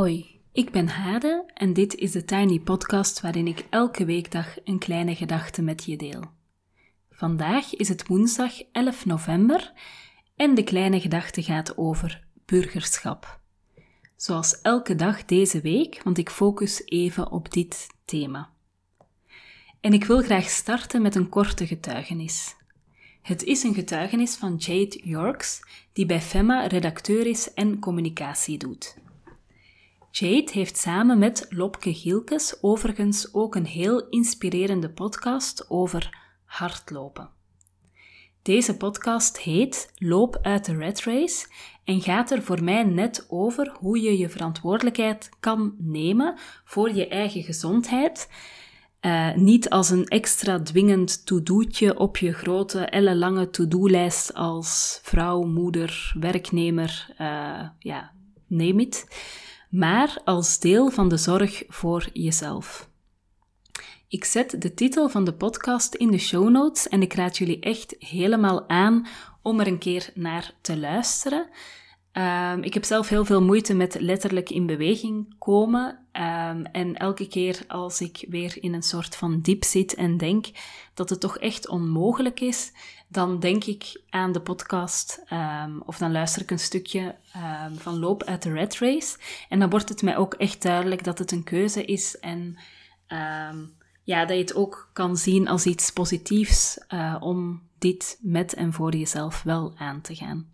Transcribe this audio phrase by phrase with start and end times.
[0.00, 4.78] Hoi, ik ben Hade en dit is de Tiny Podcast waarin ik elke weekdag een
[4.78, 6.24] kleine gedachte met je deel.
[7.10, 9.72] Vandaag is het woensdag 11 november
[10.36, 13.40] en de kleine gedachte gaat over burgerschap.
[14.16, 18.50] Zoals elke dag deze week, want ik focus even op dit thema.
[19.80, 22.56] En ik wil graag starten met een korte getuigenis.
[23.22, 25.60] Het is een getuigenis van Jade Yorks,
[25.92, 28.98] die bij FEMA redacteur is en communicatie doet.
[30.10, 37.30] Jade heeft samen met Lopke Gielkes overigens ook een heel inspirerende podcast over hardlopen.
[38.42, 41.46] Deze podcast heet Loop uit de Red Race
[41.84, 47.08] en gaat er voor mij net over hoe je je verantwoordelijkheid kan nemen voor je
[47.08, 48.28] eigen gezondheid
[49.00, 56.12] uh, niet als een extra dwingend to-do'tje op je grote, ellenlange to-do-lijst als vrouw, moeder,
[56.18, 58.12] werknemer, uh, ja,
[58.46, 59.06] neem it.
[59.70, 62.88] Maar als deel van de zorg voor jezelf.
[64.08, 67.60] Ik zet de titel van de podcast in de show notes en ik raad jullie
[67.60, 69.06] echt helemaal aan
[69.42, 71.48] om er een keer naar te luisteren.
[72.12, 75.88] Um, ik heb zelf heel veel moeite met letterlijk in beweging komen.
[76.12, 80.46] Um, en elke keer als ik weer in een soort van diep zit en denk
[80.94, 82.72] dat het toch echt onmogelijk is,
[83.12, 87.14] dan denk ik aan de podcast um, of dan luister ik een stukje
[87.76, 89.18] van Loop uit de Red Race.
[89.48, 92.58] En dan wordt het mij ook echt duidelijk dat het een keuze is en
[94.04, 98.72] ja, dat je het ook kan zien als iets positiefs uh, om dit met en
[98.72, 100.48] voor jezelf wel aan te gaan.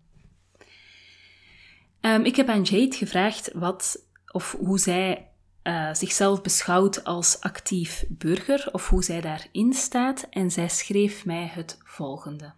[2.23, 5.26] Ik heb aan Jade gevraagd wat of hoe zij
[5.67, 11.45] uh, zichzelf beschouwt als actief burger of hoe zij daarin staat en zij schreef mij
[11.45, 12.53] het volgende.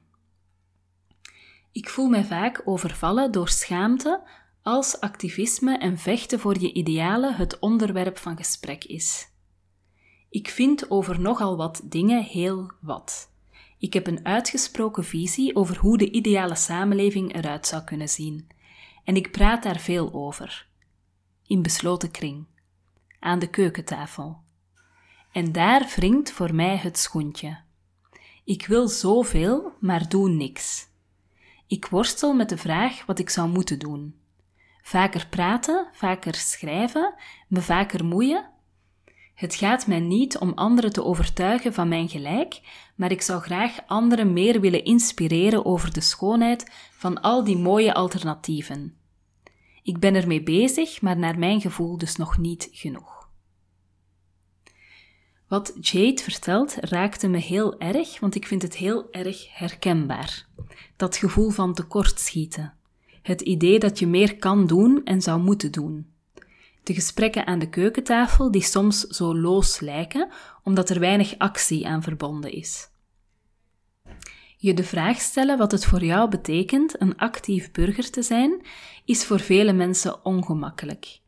[1.71, 4.21] Ik voel mij vaak overvallen door schaamte
[4.61, 9.27] als activisme en vechten voor je idealen het onderwerp van gesprek is.
[10.29, 13.31] Ik vind over nogal wat dingen heel wat.
[13.77, 18.47] Ik heb een uitgesproken visie over hoe de ideale samenleving eruit zou kunnen zien
[19.03, 20.67] en ik praat daar veel over.
[21.47, 22.45] In besloten kring,
[23.19, 24.37] aan de keukentafel.
[25.31, 27.57] En daar wringt voor mij het schoentje.
[28.43, 30.87] Ik wil zoveel, maar doe niks.
[31.67, 34.15] Ik worstel met de vraag wat ik zou moeten doen.
[34.81, 37.13] Vaker praten, vaker schrijven,
[37.47, 38.49] me vaker moeien.
[39.35, 42.61] Het gaat mij niet om anderen te overtuigen van mijn gelijk,
[42.95, 47.93] maar ik zou graag anderen meer willen inspireren over de schoonheid van al die mooie
[47.93, 48.98] alternatieven.
[49.89, 53.29] Ik ben ermee bezig, maar naar mijn gevoel dus nog niet genoeg.
[55.47, 60.47] Wat Jade vertelt raakte me heel erg, want ik vind het heel erg herkenbaar.
[60.95, 62.73] Dat gevoel van tekortschieten.
[63.21, 66.07] Het idee dat je meer kan doen en zou moeten doen.
[66.83, 70.29] De gesprekken aan de keukentafel die soms zo loos lijken,
[70.63, 72.89] omdat er weinig actie aan verbonden is.
[74.61, 78.61] Je de vraag stellen wat het voor jou betekent een actief burger te zijn,
[79.05, 81.19] is voor vele mensen ongemakkelijk.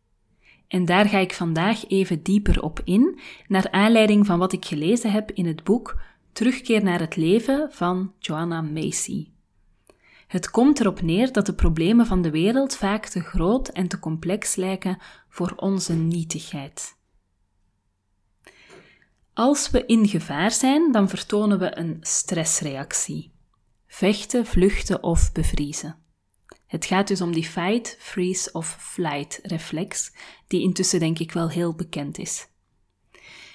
[0.68, 5.12] En daar ga ik vandaag even dieper op in, naar aanleiding van wat ik gelezen
[5.12, 9.28] heb in het boek Terugkeer naar het leven van Joanna Macy.
[10.28, 14.00] Het komt erop neer dat de problemen van de wereld vaak te groot en te
[14.00, 14.98] complex lijken
[15.30, 17.00] voor onze nietigheid.
[19.42, 23.34] Als we in gevaar zijn, dan vertonen we een stressreactie.
[23.88, 25.96] Vechten, vluchten of bevriezen.
[26.68, 30.14] Het gaat dus om die fight, freeze of flight reflex,
[30.48, 32.48] die intussen denk ik wel heel bekend is.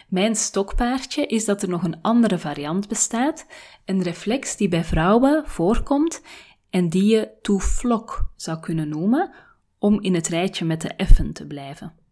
[0.08, 3.46] Mijn stokpaardje is dat er nog een andere variant bestaat,
[3.84, 6.22] een reflex die bij vrouwen voorkomt
[6.70, 9.34] en die je to flock zou kunnen noemen,
[9.78, 12.05] om in het rijtje met de effen te blijven.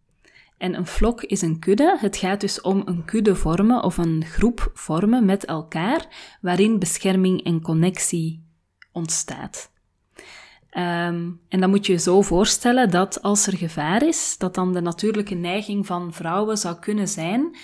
[0.57, 1.97] En een flok is een kudde.
[1.99, 6.07] Het gaat dus om een kudde vormen of een groep vormen met elkaar,
[6.41, 8.43] waarin bescherming en connectie
[8.91, 9.73] ontstaat.
[10.77, 14.73] Um, en dan moet je je zo voorstellen dat als er gevaar is, dat dan
[14.73, 17.57] de natuurlijke neiging van vrouwen zou kunnen zijn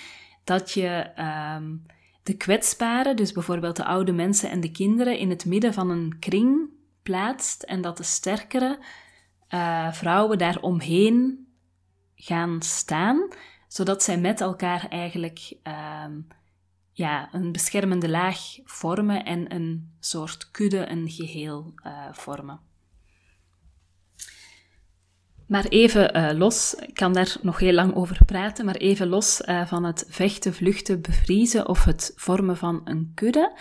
[0.44, 1.10] dat je
[1.56, 1.82] um,
[2.22, 6.16] de kwetsbaren, dus bijvoorbeeld de oude mensen en de kinderen, in het midden van een
[6.18, 6.70] kring
[7.02, 8.78] plaatst en dat de sterkere
[9.50, 11.46] uh, vrouwen daar omheen
[12.24, 13.28] gaan staan,
[13.68, 16.04] zodat zij met elkaar eigenlijk uh,
[16.92, 22.60] ja, een beschermende laag vormen en een soort kudde, een geheel uh, vormen.
[25.46, 29.40] Maar even uh, los, ik kan daar nog heel lang over praten, maar even los
[29.40, 33.52] uh, van het vechten, vluchten, bevriezen of het vormen van een kudde.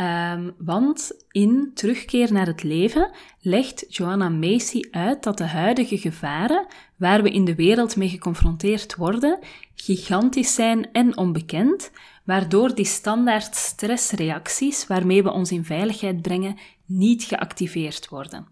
[0.00, 3.10] Um, want in Terugkeer naar het leven
[3.40, 6.66] legt Joanna Macy uit dat de huidige gevaren
[6.96, 9.38] waar we in de wereld mee geconfronteerd worden,
[9.74, 11.90] gigantisch zijn en onbekend,
[12.24, 18.46] waardoor die standaard stressreacties waarmee we ons in veiligheid brengen niet geactiveerd worden.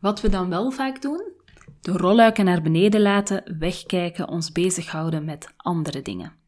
[0.00, 1.32] Wat we dan wel vaak doen?
[1.80, 6.39] De rolluiken naar beneden laten, wegkijken, ons bezighouden met andere dingen.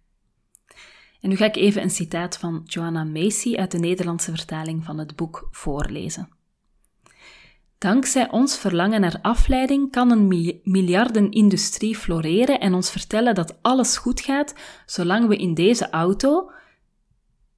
[1.23, 4.99] En nu ga ik even een citaat van Joanna Macy uit de Nederlandse vertaling van
[4.99, 6.29] het boek voorlezen.
[7.79, 14.21] Dankzij ons verlangen naar afleiding kan een miljardenindustrie floreren en ons vertellen dat alles goed
[14.21, 14.55] gaat
[14.87, 16.51] zolang we in deze auto,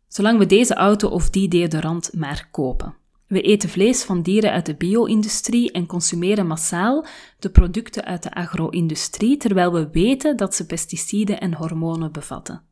[0.08, 2.94] zolang we deze auto of die deodorant maar kopen.
[3.26, 7.04] We eten vlees van dieren uit de bio-industrie en consumeren massaal
[7.38, 12.62] de producten uit de agro-industrie, terwijl we weten dat ze pesticiden en hormonen bevatten.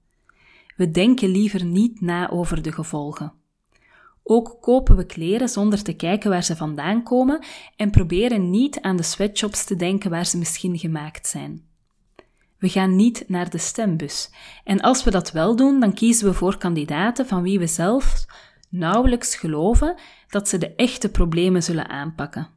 [0.76, 3.32] We denken liever niet na over de gevolgen.
[4.22, 7.44] Ook kopen we kleren zonder te kijken waar ze vandaan komen
[7.76, 11.64] en proberen niet aan de sweatshops te denken waar ze misschien gemaakt zijn.
[12.58, 14.30] We gaan niet naar de stembus.
[14.64, 18.25] En als we dat wel doen, dan kiezen we voor kandidaten van wie we zelf
[18.68, 19.94] nauwelijks geloven
[20.28, 22.48] dat ze de echte problemen zullen aanpakken.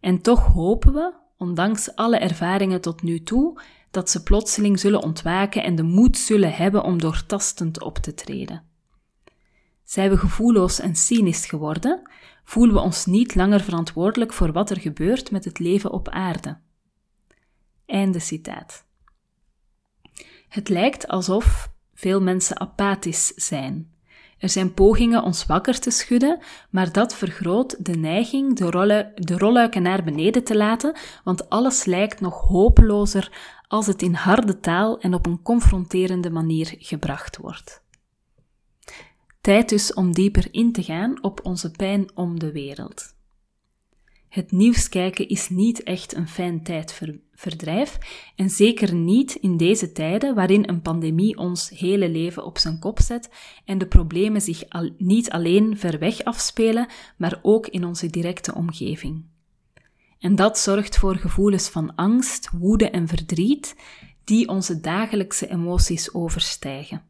[0.00, 3.60] En toch hopen we, ondanks alle ervaringen tot nu toe,
[3.90, 8.64] dat ze plotseling zullen ontwaken en de moed zullen hebben om doortastend op te treden.
[9.84, 12.10] Zijn we gevoelloos en cynisch geworden,
[12.44, 16.58] voelen we ons niet langer verantwoordelijk voor wat er gebeurt met het leven op aarde.
[17.86, 18.84] Einde citaat.
[20.48, 23.95] Het lijkt alsof veel mensen apathisch zijn.
[24.38, 26.38] Er zijn pogingen ons wakker te schudden,
[26.70, 31.84] maar dat vergroot de neiging de, rollen, de rolluiken naar beneden te laten, want alles
[31.84, 33.32] lijkt nog hopelozer
[33.68, 37.82] als het in harde taal en op een confronterende manier gebracht wordt.
[39.40, 43.15] Tijd dus om dieper in te gaan op onze pijn om de wereld.
[44.36, 47.98] Het nieuws kijken is niet echt een fijn tijdverdrijf
[48.34, 53.00] en zeker niet in deze tijden waarin een pandemie ons hele leven op zijn kop
[53.00, 53.30] zet
[53.64, 54.64] en de problemen zich
[54.98, 59.24] niet alleen ver weg afspelen, maar ook in onze directe omgeving.
[60.18, 63.76] En dat zorgt voor gevoelens van angst, woede en verdriet
[64.24, 67.02] die onze dagelijkse emoties overstijgen.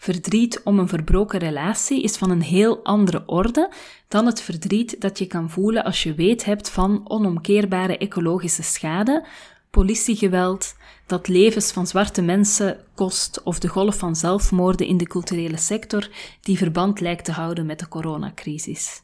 [0.00, 3.70] Verdriet om een verbroken relatie is van een heel andere orde
[4.08, 9.26] dan het verdriet dat je kan voelen als je weet hebt van onomkeerbare ecologische schade,
[9.70, 15.56] politiegeweld, dat levens van zwarte mensen kost of de golf van zelfmoorden in de culturele
[15.56, 16.08] sector
[16.40, 19.02] die verband lijkt te houden met de coronacrisis.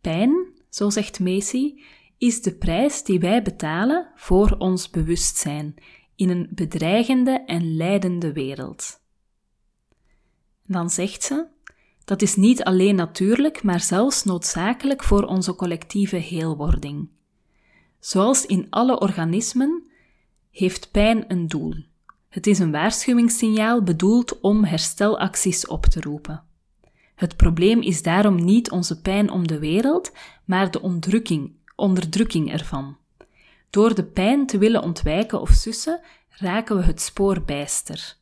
[0.00, 1.74] Pijn, zo zegt Macy,
[2.18, 5.74] is de prijs die wij betalen voor ons bewustzijn
[6.16, 9.06] in een bedreigende en leidende wereld.
[10.68, 11.46] Dan zegt ze:
[12.04, 17.08] dat is niet alleen natuurlijk, maar zelfs noodzakelijk voor onze collectieve heelwording.
[18.00, 19.82] Zoals in alle organismen
[20.50, 21.74] heeft pijn een doel.
[22.28, 26.42] Het is een waarschuwingssignaal bedoeld om herstelacties op te roepen.
[27.14, 30.12] Het probleem is daarom niet onze pijn om de wereld,
[30.44, 32.96] maar de onderdrukking, onderdrukking ervan.
[33.70, 38.16] Door de pijn te willen ontwijken of sussen, raken we het spoor bijster.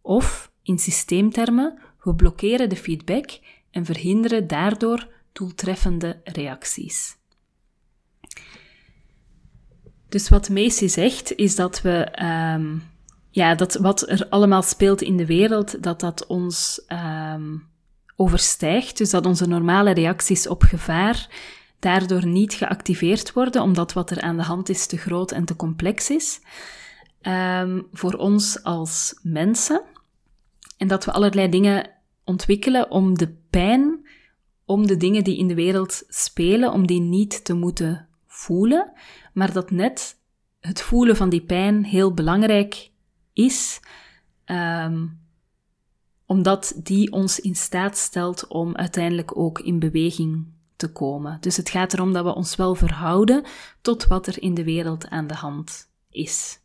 [0.00, 3.38] Of, in systeemtermen, we blokkeren de feedback
[3.70, 7.16] en verhinderen daardoor doeltreffende reacties.
[10.08, 12.22] Dus wat Macy zegt, is dat we,
[12.54, 12.82] um,
[13.30, 17.66] ja, dat wat er allemaal speelt in de wereld, dat dat ons um,
[18.16, 18.98] overstijgt.
[18.98, 21.28] Dus dat onze normale reacties op gevaar
[21.78, 25.56] daardoor niet geactiveerd worden, omdat wat er aan de hand is te groot en te
[25.56, 26.40] complex is.
[27.22, 29.82] Um, voor ons als mensen.
[30.78, 31.90] En dat we allerlei dingen
[32.24, 34.08] ontwikkelen om de pijn,
[34.64, 38.92] om de dingen die in de wereld spelen, om die niet te moeten voelen,
[39.32, 40.16] maar dat net
[40.60, 42.90] het voelen van die pijn heel belangrijk
[43.32, 43.80] is,
[44.46, 45.20] um,
[46.26, 51.40] omdat die ons in staat stelt om uiteindelijk ook in beweging te komen.
[51.40, 53.44] Dus het gaat erom dat we ons wel verhouden
[53.80, 56.60] tot wat er in de wereld aan de hand is.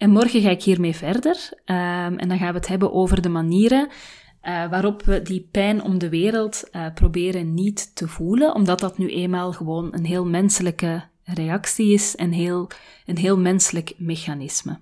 [0.00, 3.28] En morgen ga ik hiermee verder um, en dan gaan we het hebben over de
[3.28, 8.80] manieren uh, waarop we die pijn om de wereld uh, proberen niet te voelen, omdat
[8.80, 12.68] dat nu eenmaal gewoon een heel menselijke reactie is en heel,
[13.06, 14.78] een heel menselijk mechanisme.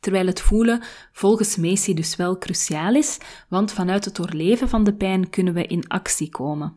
[0.00, 3.18] Terwijl het voelen volgens Macy dus wel cruciaal is,
[3.48, 6.76] want vanuit het doorleven van de pijn kunnen we in actie komen.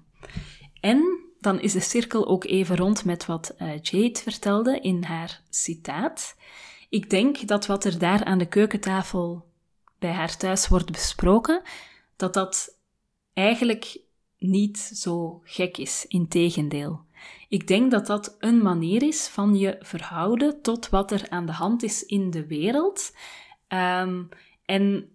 [0.80, 5.42] En dan is de cirkel ook even rond met wat uh, Jade vertelde in haar
[5.50, 6.36] citaat.
[6.90, 9.46] Ik denk dat wat er daar aan de keukentafel
[10.00, 11.62] bij haar thuis wordt besproken,
[12.16, 12.80] dat dat
[13.34, 14.00] eigenlijk
[14.38, 16.06] niet zo gek is.
[16.08, 17.06] Integendeel.
[17.50, 21.52] Ik denk dat dat een manier is van je verhouden tot wat er aan de
[21.52, 23.16] hand is in de wereld.
[23.68, 24.24] Ehm,
[24.66, 25.10] en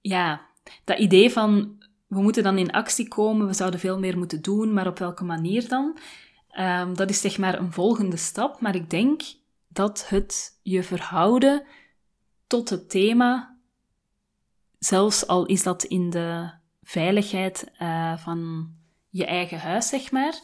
[0.00, 0.46] ja,
[0.84, 4.72] dat idee van we moeten dan in actie komen, we zouden veel meer moeten doen,
[4.72, 5.98] maar op welke manier dan?
[6.50, 9.22] Ehm, dat is zeg maar een volgende stap, maar ik denk
[9.72, 11.66] dat het je verhouden
[12.46, 13.58] tot het thema,
[14.78, 16.50] zelfs al is dat in de
[16.82, 18.70] veiligheid uh, van
[19.08, 20.40] je eigen huis, zeg maar,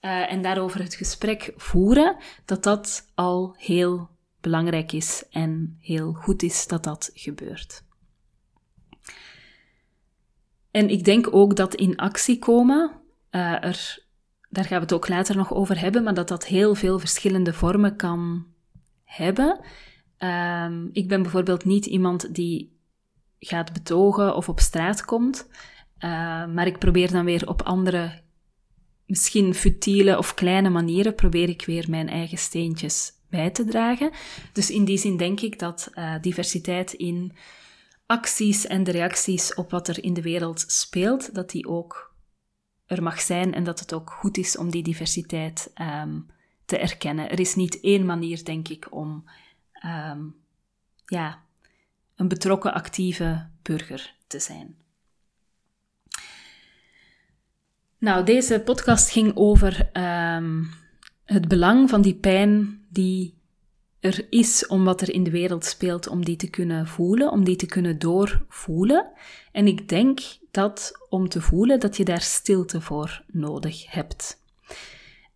[0.00, 4.10] uh, en daarover het gesprek voeren, dat dat al heel
[4.40, 7.84] belangrijk is en heel goed is dat dat gebeurt.
[10.70, 12.90] En ik denk ook dat in actie komen,
[13.30, 14.04] uh, er,
[14.50, 17.52] daar gaan we het ook later nog over hebben, maar dat dat heel veel verschillende
[17.52, 18.51] vormen kan
[19.16, 19.60] hebben.
[20.18, 22.80] Um, ik ben bijvoorbeeld niet iemand die
[23.38, 25.48] gaat betogen of op straat komt,
[25.98, 26.10] uh,
[26.46, 28.20] maar ik probeer dan weer op andere,
[29.06, 34.10] misschien futiele of kleine manieren, probeer ik weer mijn eigen steentjes bij te dragen.
[34.52, 37.32] Dus in die zin denk ik dat uh, diversiteit in
[38.06, 42.14] acties en de reacties op wat er in de wereld speelt, dat die ook
[42.86, 46.26] er mag zijn en dat het ook goed is om die diversiteit um,
[46.64, 47.30] te erkennen.
[47.30, 49.24] Er is niet één manier, denk ik, om
[49.86, 50.34] um,
[51.06, 51.42] ja,
[52.16, 54.76] een betrokken, actieve burger te zijn.
[57.98, 59.90] Nou, deze podcast ging over
[60.36, 60.70] um,
[61.24, 63.34] het belang van die pijn die
[64.00, 67.44] er is om wat er in de wereld speelt, om die te kunnen voelen, om
[67.44, 69.10] die te kunnen doorvoelen.
[69.52, 74.40] En ik denk dat om te voelen, dat je daar stilte voor nodig hebt.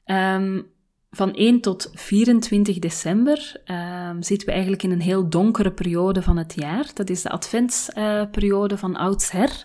[0.04, 0.74] Um,
[1.16, 6.36] van 1 tot 24 december um, zitten we eigenlijk in een heel donkere periode van
[6.36, 6.90] het jaar.
[6.94, 9.64] Dat is de adventsperiode uh, van oudsher.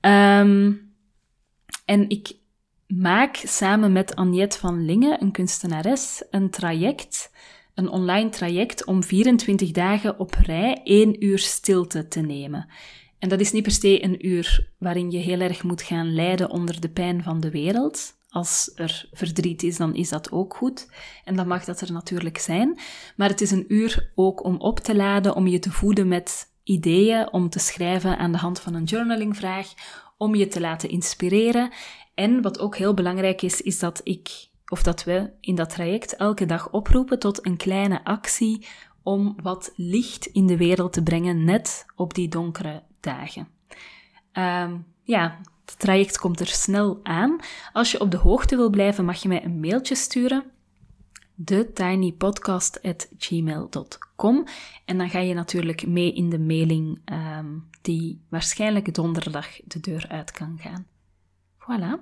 [0.00, 0.92] Um,
[1.84, 2.32] en ik
[2.86, 7.32] maak samen met Agnette van Lingen, een kunstenares, een traject
[7.74, 12.68] een online traject om 24 dagen op rij één uur stilte te nemen.
[13.18, 16.50] En dat is niet per se een uur waarin je heel erg moet gaan lijden
[16.50, 18.13] onder de pijn van de wereld.
[18.34, 20.90] Als er verdriet is, dan is dat ook goed.
[21.24, 22.78] En dan mag dat er natuurlijk zijn.
[23.16, 26.52] Maar het is een uur ook om op te laden, om je te voeden met
[26.62, 29.72] ideeën, om te schrijven aan de hand van een journalingvraag,
[30.16, 31.70] om je te laten inspireren.
[32.14, 36.16] En wat ook heel belangrijk is, is dat ik of dat we in dat traject
[36.16, 38.66] elke dag oproepen tot een kleine actie
[39.02, 43.48] om wat licht in de wereld te brengen, net op die donkere dagen.
[44.32, 47.36] Um, ja, het traject komt er snel aan.
[47.72, 50.44] Als je op de hoogte wil blijven, mag je mij een mailtje sturen.
[51.44, 54.44] thetinypodcast.gmail.com
[54.84, 57.00] En dan ga je natuurlijk mee in de mailing
[57.38, 60.86] um, die waarschijnlijk donderdag de deur uit kan gaan.
[61.58, 61.98] Voilà.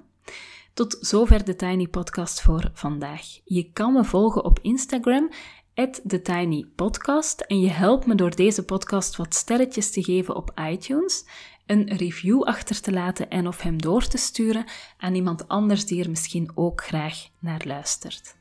[0.75, 3.23] Tot zover de Tiny Podcast voor vandaag.
[3.45, 5.31] Je kan me volgen op Instagram,
[5.75, 7.41] TheTinyPodcast.
[7.41, 11.25] En je helpt me door deze podcast wat sterretjes te geven op iTunes,
[11.67, 14.65] een review achter te laten en of hem door te sturen
[14.97, 18.37] aan iemand anders die er misschien ook graag naar luistert.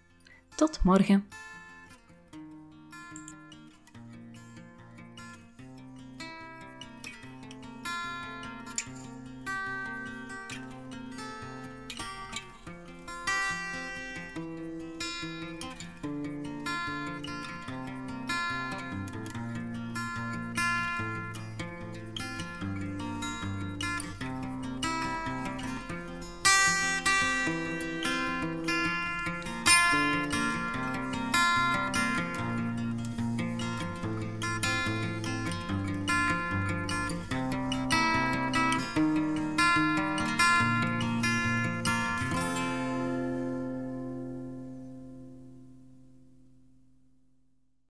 [0.56, 1.28] Tot morgen.